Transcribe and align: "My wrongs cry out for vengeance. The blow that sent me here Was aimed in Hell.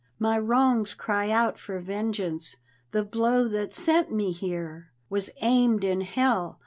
"My 0.19 0.35
wrongs 0.39 0.95
cry 0.95 1.29
out 1.29 1.59
for 1.59 1.77
vengeance. 1.79 2.55
The 2.91 3.03
blow 3.03 3.47
that 3.49 3.71
sent 3.71 4.11
me 4.11 4.31
here 4.31 4.89
Was 5.11 5.29
aimed 5.43 5.83
in 5.83 6.01
Hell. 6.01 6.59